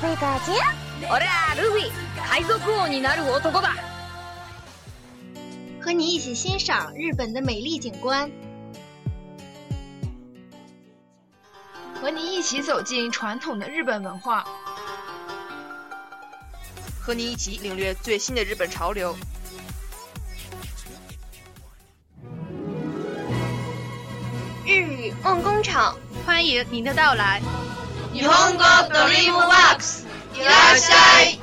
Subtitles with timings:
[0.00, 0.52] 什么感觉？
[1.10, 3.68] 我来，鲁比，海贼王になる男だ。
[5.82, 8.30] 和你一起欣赏日本的美丽景观，
[12.00, 14.42] 和你一起走进传统的日本文化，
[16.98, 19.14] 和你一起领略最新的日本潮流。
[24.66, 27.42] 日语梦工厂，欢迎您的到来。
[28.12, 31.39] 日本語ドリームワークスいらっしゃい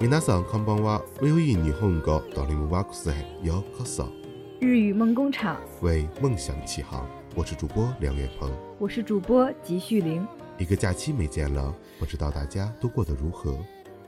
[0.00, 3.12] 闽南丧康帮娃唯有印尼红歌哆哩姆瓦古塞
[3.42, 4.10] 幺卡丧。
[4.58, 10.26] 日语梦工厂为梦想起航，我是主播梁远鹏，我是主播吉旭玲。
[10.56, 13.58] 一个假期没见了，不知道大家都过得如何，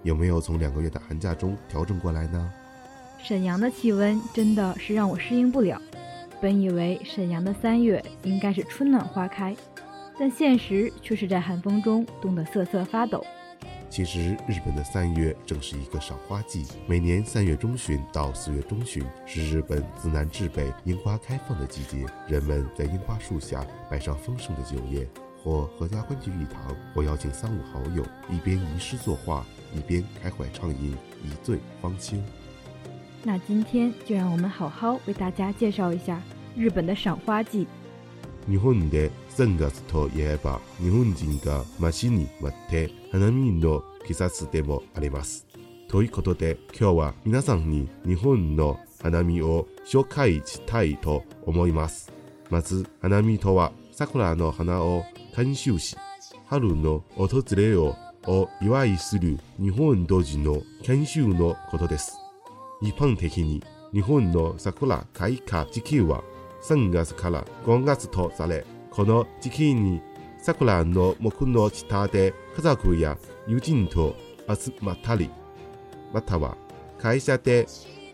[0.02, 2.50] 有没有从两个月的寒假中调整过来呢？
[3.22, 5.78] 沈阳的气温真的是让我适应不了，
[6.40, 9.54] 本以为沈阳的三月应该是春暖花开，
[10.18, 13.22] 但现实却是在寒风中冻得瑟瑟发抖。
[13.92, 16.64] 其实，日本的三月正是一个赏花季。
[16.86, 22.06] 每年三月中旬到四月中旬，是日本自南至北樱花开放的季节。
[22.26, 25.06] 人们在樱花树下摆上丰盛的酒宴，
[25.44, 29.44] 或合家欢聚一堂，或邀请三五好友，一边吟诗作画，
[29.76, 30.92] 一边开怀畅饮，
[31.22, 32.16] 一醉方休。
[33.22, 36.18] 那今天就让我们好好为大家介绍一下
[36.56, 37.66] 日本的赏花季。
[38.48, 45.46] 日本で3月といえば日本人が街に待って花見の季節でもあります。
[45.88, 52.12] ということで今日は皆さんに日本の花見を紹介したいと思います。
[52.50, 55.04] まず花見とは桜の花を
[55.36, 55.96] 監修し、
[56.46, 57.94] 春の訪れを
[58.26, 62.16] を祝いする日本同時の研修のことです。
[62.80, 66.22] 一般的に日本の桜開花時期は
[66.62, 70.00] 三月から五月とされ、この時期に
[70.38, 73.18] 桜の木の下で家族や
[73.48, 74.14] 友人と
[74.48, 75.28] 集まったり、
[76.14, 76.56] または
[77.00, 77.66] 会社で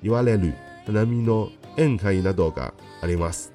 [0.02, 0.54] 言われる
[0.86, 2.72] の宴会などが
[3.02, 3.52] あります。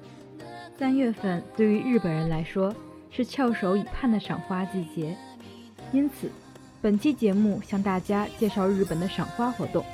[0.78, 2.72] 三月份对于日本人来说
[3.10, 5.16] 是翘首以盼的赏花季节，
[5.90, 6.30] 因此
[6.80, 9.84] 本期节目向大家介绍日本的赏花活动。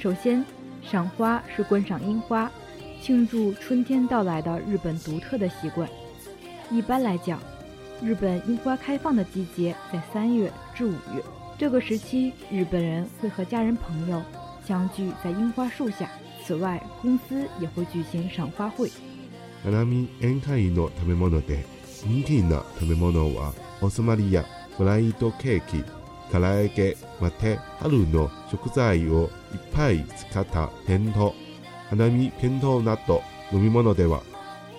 [0.00, 0.44] 首先，
[0.82, 2.50] 赏花是观赏樱花。
[3.06, 5.88] 庆祝春天到来的日本独特的习惯。
[6.72, 7.38] 一般来讲，
[8.02, 11.22] 日本樱花开放的季节在三月至五月。
[11.56, 14.20] 这个时期，日本人会和家人朋友
[14.66, 16.10] 相聚在樱花树下。
[16.44, 18.88] 此外，公司也会举行赏花会。
[19.62, 21.62] 花見宴会の食べ物で
[22.08, 24.42] 人気な食べ物はおつまみや
[24.76, 25.84] ブライトケーキ、
[26.32, 31.45] カラエまた春の食材をいっぱい使った天丼。
[31.88, 33.22] 花見健闘など
[33.52, 34.22] 飲み物では、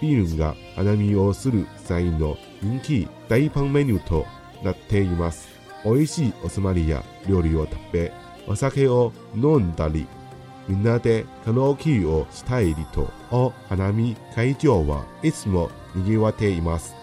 [0.02, 4.26] ビールが花見をする際の人気大パンメニューと
[4.64, 5.48] なっています。
[5.86, 8.12] 美味しいおつまみや料理を食べ、
[8.46, 10.06] お酒を飲んだり、
[10.68, 16.94] みんなでカラオケをしたいりと、お花見会場はいつも賑わっています。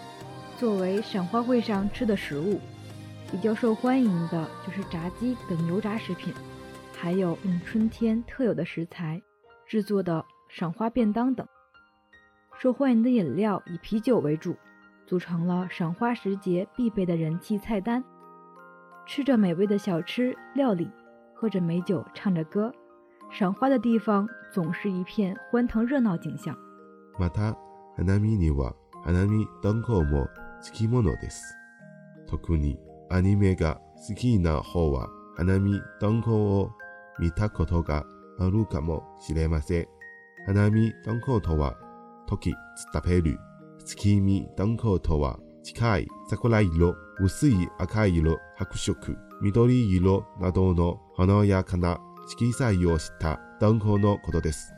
[0.61, 2.61] 作为赏花会上吃的食物，
[3.31, 6.31] 比较受欢迎的就是炸鸡等油炸食品，
[6.95, 9.21] 还有我们春天特有的食材
[9.67, 11.47] 制作的赏花便当等，
[12.59, 14.55] 受欢迎的饮料以啤酒为主，
[15.07, 18.03] 组成了赏花时节必备的人气菜单。
[19.07, 20.91] 吃着美味的小吃料理，
[21.35, 22.73] 喝着美酒，唱着歌，
[23.31, 26.57] 赏花的地方总是一片欢腾热闹景象。
[27.19, 27.53] また、
[27.97, 28.75] 花見には
[29.05, 30.27] 花見灯火も
[30.61, 31.43] 好きものです。
[32.27, 32.79] 特に
[33.11, 36.71] アニメが好きな方は花見灯火を
[37.19, 38.05] 見たことが。
[38.39, 39.89] あるかもしれません。
[40.47, 41.77] 花見団子とは、
[42.27, 43.39] 時つたペル、
[43.85, 51.99] つきみとは、近桜色、薄い赤色、白色、緑色などの華やな
[52.29, 54.73] 色彩をした団子のことです。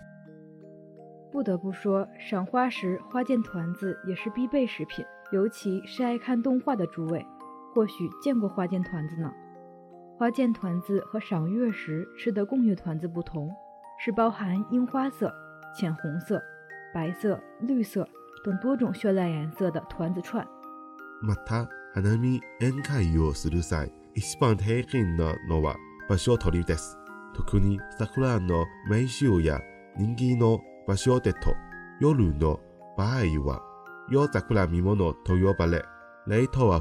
[1.32, 7.26] 不得不说，赏花时花见团子也是必备食品，尤其是爱看动画的诸位，
[7.74, 9.30] 或许见过花见团子呢。
[10.18, 13.50] 花见团子和赏月时吃的供月团子不同，
[13.98, 15.30] 是包含樱花色、
[15.76, 16.42] 浅红色、
[16.94, 18.08] 白色、绿色
[18.42, 20.44] 等多种绚烂颜色的团子串。
[21.22, 24.82] また、花見宴会をする際一番大
[25.18, 25.74] なのは
[26.08, 26.96] 場所取りす。
[27.34, 29.60] 特に桜の名所や
[29.98, 31.54] 人気の場所でと
[32.00, 32.58] 夜の
[32.96, 33.60] 場合は
[34.32, 35.84] 桜見物と呼ばれ、
[36.26, 36.80] ライトア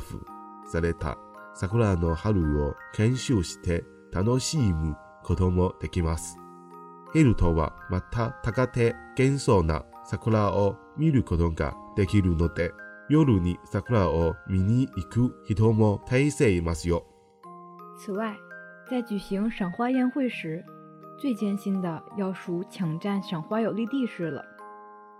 [0.72, 1.18] された。
[1.58, 6.38] 桜の春を研修して楽しむこともできます。
[7.14, 12.74] ヘルトはまた高手幻想な桜を見ることができるので、
[13.10, 17.06] 夜に桜を見に行く人も大勢いますよ。
[17.98, 18.36] 此外，
[18.90, 20.62] 在举行赏花宴会時、
[21.22, 24.44] 最艰辛的要数抢占赏花有利地势了，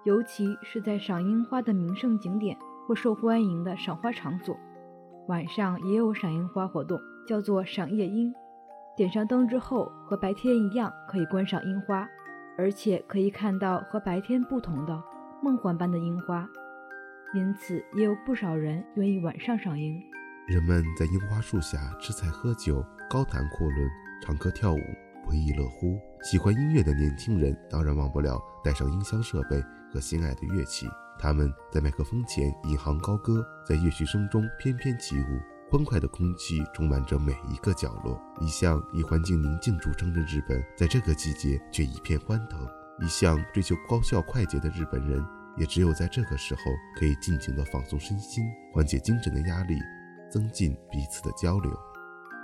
[0.04, 2.58] 尤其是在赏樱花的名胜景点
[2.90, 4.58] 或受欢迎的赏花场所。
[5.28, 8.32] 晚上也有赏樱花活动，叫做赏夜樱。
[8.96, 12.08] 点上灯之后，和白天一样可以观赏樱花，
[12.58, 15.02] 而且可以看到和白天不同的
[15.42, 16.48] 梦幻般的樱花。
[17.34, 20.00] 因此，也有不少人愿意晚上赏樱。
[20.48, 23.90] 人们在樱花树下吃菜、喝酒、高谈阔论、
[24.22, 24.80] 唱歌、跳舞，
[25.26, 25.98] 不亦乐乎。
[26.22, 29.60] 喜欢音乐的年轻人当然忘不了带上音箱设备。
[29.96, 30.86] 和心爱的乐器，
[31.18, 35.40] 他们在麦克风前引吭高歌，在乐曲声中翩翩起舞，
[35.72, 38.22] 欢快的空气充满着每一个角落。
[38.42, 42.60] 一向以环境宁静著称的日本，在这个季节却一片欢腾。
[43.00, 45.26] 一向追求高效快捷的日本人，
[45.56, 46.62] 也只有在这个时候
[47.00, 48.44] 可以尽情地放松身心，
[48.74, 49.80] 缓解精神的压力，
[50.30, 51.72] 增进彼此的交流。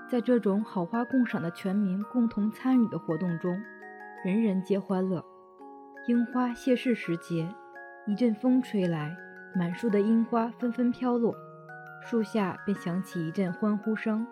[0.09, 3.59] 在这种好花共赏的全民共同参与的活动中，
[4.24, 5.30] 人人皆欢乐。
[6.07, 7.48] 樱花谢世时节，
[8.07, 9.15] 一阵风吹来，
[9.56, 11.36] 满树的樱花纷纷飘落，
[12.09, 14.25] 树下便响起一阵欢呼声。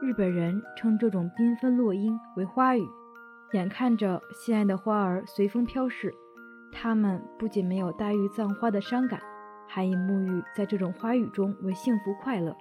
[0.00, 2.82] 日本人称这种缤纷落樱为“花语。
[3.52, 6.10] 眼看着心爱的花儿随风飘逝，
[6.72, 9.20] 他们不仅没有黛玉葬花的伤感，
[9.68, 12.56] 还以沐浴在这种花语中为幸福快乐。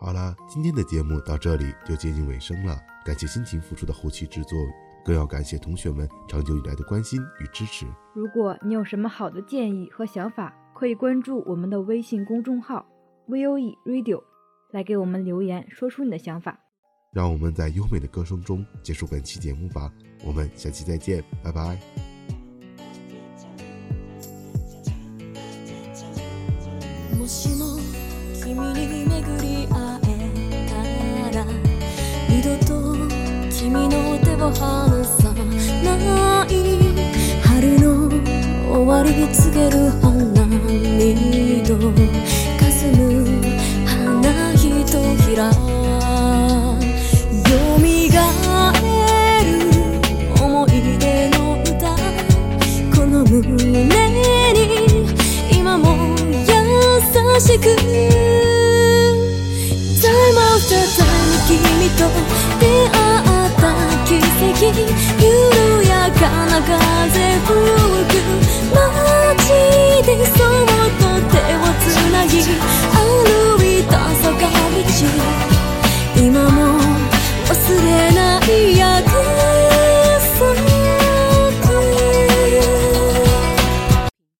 [0.00, 4.56] 好了，今天的节目到这里就接近尾声了，感谢辛勤付出的后期制作。
[5.04, 7.84] 更要感谢同学们长久以来的关心与支持。
[8.14, 12.86] 如果你有什么好的建议和想法，可以关注我们的微信公众号
[13.28, 14.22] VOE Radio，
[14.72, 16.58] 来给我们留言，说出你的想法。
[17.12, 19.92] 让我们在优美的歌声中结束本期节目吧。
[20.24, 21.78] 我们下期再见，拜拜。
[34.46, 36.78] を離さない
[37.42, 38.08] 春の
[38.74, 41.78] 終わり告げる花見と
[42.58, 43.26] 霞む
[43.86, 44.98] 花ひと
[45.30, 45.81] ひら